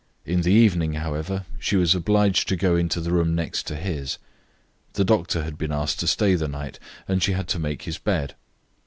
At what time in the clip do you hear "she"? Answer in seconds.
1.59-1.75, 7.21-7.33